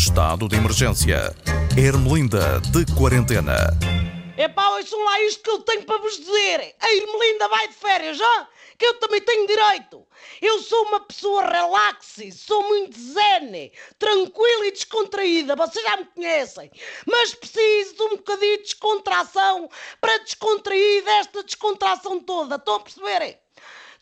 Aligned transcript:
Estado 0.00 0.48
de 0.48 0.56
emergência. 0.56 1.36
Ermelinda 1.76 2.58
de 2.72 2.86
quarentena. 2.94 3.54
Epá, 4.34 4.70
ouçam 4.70 4.98
lá 5.04 5.20
isto 5.20 5.42
que 5.42 5.50
eu 5.50 5.58
tenho 5.58 5.84
para 5.84 5.98
vos 5.98 6.16
dizer. 6.16 6.74
A 6.80 6.90
Ermelinda 6.90 7.46
vai 7.48 7.68
de 7.68 7.74
férias, 7.74 8.16
já? 8.16 8.48
Que 8.78 8.86
eu 8.86 8.94
também 8.94 9.20
tenho 9.20 9.46
direito. 9.46 10.02
Eu 10.40 10.58
sou 10.62 10.86
uma 10.86 11.00
pessoa 11.00 11.46
relaxe, 11.46 12.32
sou 12.32 12.66
muito 12.66 12.98
zen, 12.98 13.70
tranquila 13.98 14.68
e 14.68 14.72
descontraída. 14.72 15.54
Vocês 15.54 15.84
já 15.84 15.98
me 15.98 16.06
conhecem. 16.06 16.70
Mas 17.06 17.34
preciso 17.34 17.94
de 17.94 18.02
um 18.04 18.16
bocadinho 18.16 18.56
de 18.56 18.62
descontração 18.62 19.68
para 20.00 20.16
descontrair 20.24 21.04
desta 21.04 21.44
descontração 21.44 22.20
toda. 22.20 22.56
Estão 22.56 22.76
a 22.76 22.80
perceberem? 22.80 23.36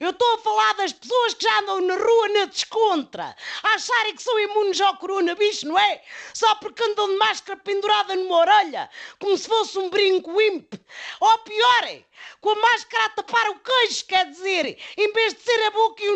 Eu 0.00 0.10
estou 0.10 0.34
a 0.34 0.38
falar 0.38 0.74
das 0.74 0.92
pessoas 0.92 1.34
que 1.34 1.42
já 1.42 1.58
andam 1.58 1.80
na 1.80 1.96
rua 1.96 2.28
na 2.28 2.44
descontra, 2.44 3.34
a 3.64 3.74
acharem 3.74 4.14
que 4.14 4.22
são 4.22 4.38
imunes 4.38 4.80
ao 4.80 4.96
coronavírus, 4.96 5.64
não 5.64 5.76
é? 5.76 6.00
Só 6.32 6.54
porque 6.56 6.84
andam 6.84 7.08
de 7.08 7.16
máscara 7.16 7.58
pendurada 7.58 8.14
numa 8.14 8.36
orelha, 8.38 8.88
como 9.18 9.36
se 9.36 9.48
fosse 9.48 9.76
um 9.76 9.90
brinco 9.90 10.40
imp. 10.40 10.72
Ou 11.20 11.38
pior, 11.38 12.02
com 12.40 12.50
a 12.50 12.54
máscara 12.54 13.06
a 13.06 13.08
tapar 13.10 13.50
o 13.50 13.58
queixo, 13.58 14.06
quer 14.06 14.30
dizer, 14.30 14.78
em 14.96 15.12
vez 15.12 15.34
de 15.34 15.42
ser 15.42 15.64
a 15.64 15.70
boca 15.72 16.00
e 16.04 16.07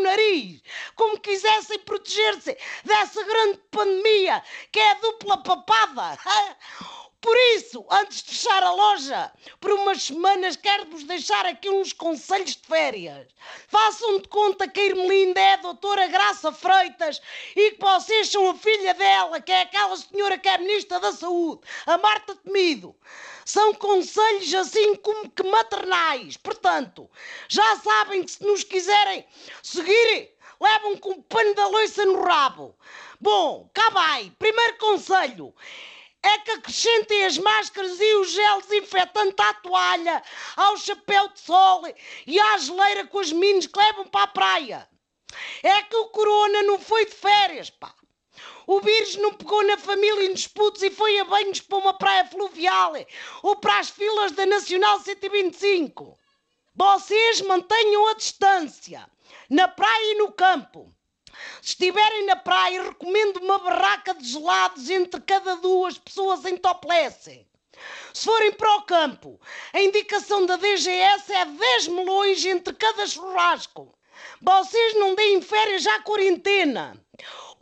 quisessem 1.32 1.78
proteger-se 1.78 2.56
dessa 2.84 3.24
grande 3.24 3.58
pandemia 3.70 4.42
que 4.70 4.78
é 4.78 4.90
a 4.90 4.94
dupla 4.94 5.38
papada. 5.38 6.18
Por 7.22 7.36
isso, 7.54 7.86
antes 7.88 8.20
de 8.20 8.30
fechar 8.30 8.64
a 8.64 8.72
loja, 8.72 9.32
por 9.60 9.70
umas 9.70 10.02
semanas 10.02 10.56
quero-vos 10.56 11.04
deixar 11.04 11.46
aqui 11.46 11.70
uns 11.70 11.92
conselhos 11.92 12.56
de 12.56 12.66
férias. 12.66 13.28
Façam 13.68 14.18
de 14.18 14.26
conta 14.26 14.66
que 14.66 14.80
a 14.80 14.86
Irmelinda 14.86 15.40
é 15.40 15.52
a 15.52 15.58
doutora 15.58 16.08
Graça 16.08 16.50
Freitas 16.50 17.22
e 17.54 17.70
que 17.70 17.80
vocês 17.80 18.28
são 18.28 18.50
a 18.50 18.56
filha 18.56 18.92
dela, 18.94 19.40
que 19.40 19.52
é 19.52 19.60
aquela 19.62 19.96
senhora 19.96 20.36
que 20.36 20.48
é 20.48 20.58
ministra 20.58 20.98
da 20.98 21.12
Saúde, 21.12 21.60
a 21.86 21.96
Marta 21.96 22.34
Temido. 22.34 22.92
São 23.44 23.72
conselhos 23.74 24.52
assim 24.52 24.96
como 24.96 25.30
que 25.30 25.44
maternais. 25.44 26.36
Portanto, 26.36 27.08
já 27.46 27.76
sabem 27.76 28.24
que 28.24 28.32
se 28.32 28.44
nos 28.44 28.64
quiserem 28.64 29.24
seguir, 29.62 30.32
levam 30.62 30.96
com 30.96 31.10
o 31.10 31.22
pano 31.24 31.54
da 31.54 31.66
loiça 31.66 32.04
no 32.04 32.22
rabo. 32.22 32.74
Bom, 33.20 33.68
cá 33.74 33.90
vai. 33.90 34.32
Primeiro 34.38 34.78
conselho 34.78 35.52
é 36.22 36.38
que 36.38 36.52
acrescentem 36.52 37.24
as 37.24 37.36
máscaras 37.36 37.98
e 38.00 38.14
o 38.14 38.24
gel 38.24 38.60
desinfetante 38.62 39.42
à 39.42 39.54
toalha, 39.54 40.22
ao 40.56 40.76
chapéu 40.76 41.28
de 41.28 41.40
sol 41.40 41.82
e 42.26 42.38
à 42.38 42.58
geleira 42.58 43.06
com 43.08 43.18
os 43.18 43.32
meninos 43.32 43.66
que 43.66 43.78
levam 43.78 44.06
para 44.06 44.22
a 44.22 44.28
praia. 44.28 44.88
É 45.64 45.82
que 45.82 45.96
o 45.96 46.08
corona 46.10 46.62
não 46.62 46.78
foi 46.78 47.06
de 47.06 47.14
férias, 47.14 47.70
pá. 47.70 47.92
O 48.64 48.80
vírus 48.80 49.16
não 49.16 49.34
pegou 49.34 49.64
na 49.64 49.76
família 49.76 50.22
e 50.22 50.28
nos 50.28 50.46
putos 50.46 50.82
e 50.82 50.90
foi 50.90 51.18
a 51.18 51.24
banhos 51.24 51.60
para 51.60 51.78
uma 51.78 51.94
praia 51.94 52.24
fluvial 52.26 52.92
ou 53.42 53.56
para 53.56 53.80
as 53.80 53.90
filas 53.90 54.30
da 54.32 54.46
Nacional 54.46 55.00
125. 55.00 56.16
Vocês 56.74 57.42
mantenham 57.42 58.08
a 58.08 58.14
distância, 58.14 59.06
na 59.50 59.68
praia 59.68 60.12
e 60.12 60.18
no 60.18 60.32
campo. 60.32 60.94
Se 61.60 61.70
estiverem 61.70 62.24
na 62.24 62.36
praia, 62.36 62.82
recomendo 62.82 63.38
uma 63.38 63.58
barraca 63.58 64.14
de 64.14 64.24
gelados 64.24 64.88
entre 64.88 65.20
cada 65.20 65.56
duas 65.56 65.98
pessoas 65.98 66.46
em 66.46 66.56
topless. 66.56 67.46
Se 68.14 68.24
forem 68.24 68.52
para 68.52 68.76
o 68.76 68.82
campo, 68.82 69.40
a 69.72 69.80
indicação 69.82 70.46
da 70.46 70.56
DGS 70.56 71.32
é 71.32 71.44
10 71.44 71.88
melões 71.88 72.44
entre 72.46 72.74
cada 72.74 73.06
churrasco. 73.06 73.92
Vocês 74.40 74.94
não 74.94 75.14
deem 75.14 75.42
férias 75.42 75.86
à 75.86 76.00
quarentena. 76.00 76.96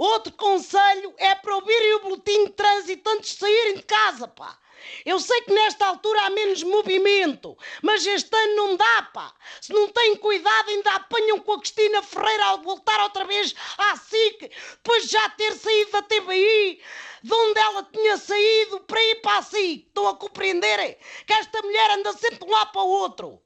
Outro 0.01 0.33
conselho 0.33 1.13
é 1.19 1.35
para 1.35 1.57
ouvirem 1.57 1.97
o 1.97 2.01
boletim 2.01 2.47
de 2.47 2.53
trânsito 2.53 3.11
antes 3.11 3.33
de 3.33 3.39
saírem 3.39 3.75
de 3.75 3.83
casa, 3.83 4.27
pá. 4.27 4.59
Eu 5.05 5.21
sei 5.21 5.43
que 5.43 5.53
nesta 5.53 5.85
altura 5.85 6.23
há 6.23 6.31
menos 6.31 6.63
movimento, 6.63 7.55
mas 7.83 8.07
este 8.07 8.35
ano 8.35 8.57
não 8.57 8.77
dá, 8.77 9.03
pá. 9.13 9.35
Se 9.61 9.71
não 9.75 9.89
têm 9.89 10.17
cuidado, 10.17 10.71
ainda 10.71 10.95
apanham 10.95 11.39
com 11.41 11.53
a 11.53 11.61
Cristina 11.61 12.03
Ferreira 12.03 12.47
ao 12.47 12.63
voltar 12.63 12.99
outra 13.03 13.27
vez 13.27 13.55
à 13.77 13.95
SIC, 13.95 14.51
depois 14.77 15.03
de 15.03 15.11
já 15.11 15.29
ter 15.29 15.53
saído 15.53 15.91
da 15.91 16.01
TVI, 16.01 16.83
de 17.23 17.35
onde 17.35 17.61
ela 17.61 17.83
tinha 17.83 18.17
saído 18.17 18.81
para 18.81 19.03
ir 19.03 19.17
para 19.17 19.37
a 19.37 19.43
SIC. 19.43 19.87
Estão 19.87 20.09
a 20.09 20.17
compreender? 20.17 20.99
Que 21.27 21.35
esta 21.35 21.61
mulher 21.61 21.91
anda 21.91 22.15
sempre 22.15 22.39
de 22.39 22.45
um 22.47 22.51
lado 22.51 22.73
para 22.73 22.83
o 22.83 22.89
outro. 22.89 23.43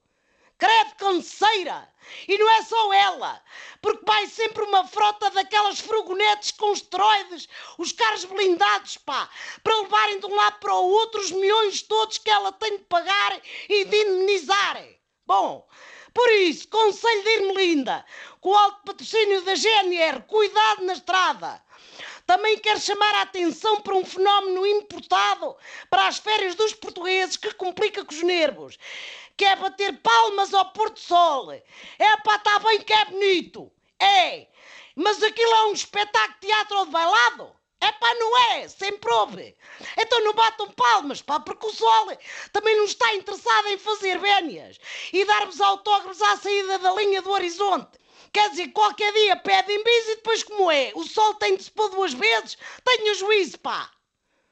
Credo 0.58 0.94
canseira! 0.96 1.92
E 2.28 2.38
não 2.38 2.48
é 2.48 2.62
só 2.62 2.92
ela, 2.92 3.42
porque 3.80 4.04
vai 4.04 4.26
sempre 4.26 4.62
uma 4.62 4.86
frota 4.86 5.30
daquelas 5.30 5.80
furgonetes 5.80 6.52
com 6.52 6.72
esteroides, 6.72 7.48
os 7.78 7.92
carros 7.92 8.24
blindados, 8.24 8.96
pá, 8.98 9.28
para 9.62 9.80
levarem 9.80 10.20
de 10.20 10.26
um 10.26 10.34
lado 10.34 10.60
para 10.60 10.74
o 10.74 10.90
outro 10.90 11.20
os 11.20 11.32
milhões 11.32 11.82
todos 11.82 12.18
que 12.18 12.30
ela 12.30 12.52
tem 12.52 12.78
de 12.78 12.84
pagar 12.84 13.40
e 13.68 13.84
de 13.84 13.96
indemnizar. 13.96 14.84
Bom, 15.26 15.66
por 16.12 16.30
isso, 16.30 16.68
conselho 16.68 17.22
de 17.24 17.30
Irmelinda, 17.30 18.04
com 18.40 18.50
o 18.50 18.56
alto 18.56 18.82
patrocínio 18.84 19.42
da 19.42 19.54
GNR, 19.54 20.22
cuidado 20.28 20.84
na 20.84 20.92
estrada. 20.92 21.64
Também 22.26 22.58
quero 22.58 22.80
chamar 22.80 23.14
a 23.16 23.22
atenção 23.22 23.80
para 23.82 23.94
um 23.94 24.04
fenómeno 24.04 24.66
importado 24.66 25.54
para 25.90 26.06
as 26.06 26.18
férias 26.18 26.54
dos 26.54 26.72
portugueses 26.72 27.36
que 27.36 27.52
complica 27.52 28.02
com 28.02 28.14
os 28.14 28.22
nervos 28.22 28.78
que 29.36 29.44
é 29.44 29.56
bater 29.56 30.00
palmas 30.00 30.52
ao 30.54 30.72
Porto 30.72 31.00
Sol. 31.00 31.52
É 31.52 32.16
pá, 32.24 32.36
está 32.36 32.58
bem 32.60 32.80
que 32.80 32.92
é 32.92 33.04
bonito. 33.06 33.72
É. 34.00 34.48
Mas 34.96 35.22
aquilo 35.22 35.52
é 35.52 35.66
um 35.66 35.72
espetáculo 35.72 36.34
de 36.40 36.46
teatro 36.46 36.84
de 36.84 36.90
bailado? 36.90 37.54
É 37.80 37.92
pá, 37.92 38.14
não 38.14 38.38
é, 38.52 38.68
sempre 38.68 39.12
houve. 39.12 39.56
Então 39.98 40.24
não 40.24 40.32
batam 40.32 40.70
palmas, 40.70 41.20
pá, 41.20 41.38
porque 41.40 41.66
o 41.66 41.72
Sol 41.72 42.06
também 42.52 42.76
não 42.76 42.84
está 42.84 43.14
interessado 43.14 43.68
em 43.68 43.78
fazer 43.78 44.18
vénias 44.18 44.78
e 45.12 45.24
dar-vos 45.24 45.60
autógrafos 45.60 46.22
à 46.22 46.36
saída 46.36 46.78
da 46.78 46.94
linha 46.94 47.20
do 47.20 47.30
horizonte. 47.30 47.98
Quer 48.32 48.50
dizer, 48.50 48.68
qualquer 48.68 49.12
dia 49.12 49.36
pedem 49.36 49.84
bis 49.84 50.08
e 50.08 50.16
depois 50.16 50.42
como 50.42 50.70
é? 50.70 50.92
O 50.94 51.04
Sol 51.04 51.34
tem 51.34 51.56
de 51.56 51.64
se 51.64 51.70
pôr 51.70 51.90
duas 51.90 52.14
vezes? 52.14 52.56
Tenha 52.84 53.14
juízo, 53.14 53.58
pá. 53.60 53.90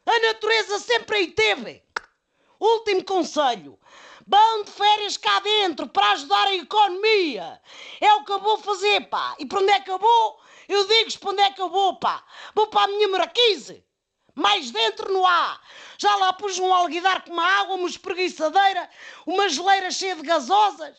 A 0.05 0.19
natureza 0.19 0.79
sempre 0.79 1.17
aí 1.17 1.27
teve. 1.29 1.83
Último 2.61 3.03
conselho. 3.05 3.79
Vão 4.27 4.65
de 4.65 4.71
férias 4.71 5.17
cá 5.17 5.41
dentro 5.41 5.89
para 5.89 6.13
ajudar 6.13 6.47
a 6.47 6.55
economia. 6.55 7.61
É 8.01 8.15
o 8.15 8.25
que 8.25 8.33
eu 8.33 8.41
vou 8.41 8.59
fazer, 8.59 9.09
pá. 9.09 9.35
E 9.39 9.47
para 9.47 9.61
onde 9.61 9.73
é 9.73 9.81
que 9.81 9.91
eu 9.91 9.99
vou? 9.99 10.41
Eu 10.69 10.87
digo-vos 10.87 11.17
para 11.17 11.31
onde 11.31 11.43
é 11.43 11.51
que 11.51 11.61
eu 11.61 11.69
vou, 11.69 11.97
pá. 11.97 12.25
Vou 12.55 12.67
para 12.69 12.85
a 12.85 12.89
minha 12.89 13.09
maraquise. 13.09 13.85
Mais 14.35 14.71
dentro 14.71 15.13
não 15.13 15.27
há. 15.27 15.61
Já 15.99 16.15
lá 16.17 16.33
pus 16.33 16.59
um 16.59 16.73
alguidar 16.73 17.23
com 17.23 17.33
uma 17.33 17.45
água, 17.45 17.77
uma 17.77 17.89
espreguiçadeira, 17.89 18.89
uma 19.27 19.49
geleira 19.49 19.91
cheia 19.91 20.17
de 20.17 20.23
gasosas. 20.23 20.97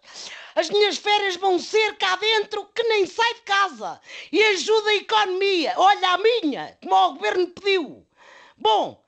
As 0.56 0.70
minhas 0.70 0.98
férias 0.98 1.36
vão 1.36 1.58
ser 1.58 1.98
cá 1.98 2.16
dentro 2.16 2.66
que 2.76 2.84
nem 2.84 3.08
sai 3.08 3.34
de 3.36 3.42
casa. 3.42 4.00
E 4.32 4.44
ajuda 4.44 4.92
a 4.92 4.96
economia. 4.96 5.74
Olha 5.78 6.10
a 6.10 6.18
minha, 6.18 6.78
como 6.82 6.96
o 6.96 7.14
governo 7.14 7.48
pediu. 7.48 8.08
Bom, 8.56 9.04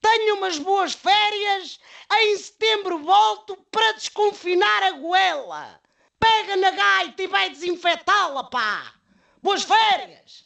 tenho 0.00 0.36
umas 0.36 0.58
boas 0.58 0.94
férias. 0.94 1.78
Em 2.10 2.36
setembro 2.38 2.98
volto 2.98 3.56
para 3.70 3.92
desconfinar 3.92 4.82
a 4.82 4.90
goela. 4.92 5.80
Pega 6.18 6.56
na 6.56 6.70
gaita 6.70 7.22
e 7.22 7.26
vai 7.26 7.50
desinfetá-la, 7.50 8.44
pá. 8.44 8.94
Boas 9.42 9.62
férias! 9.62 10.44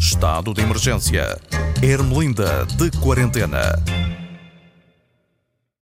Estado 0.00 0.54
de 0.54 0.62
emergência. 0.62 1.40
Ermelinda 1.82 2.66
de 2.66 2.90
quarentena. 3.00 3.72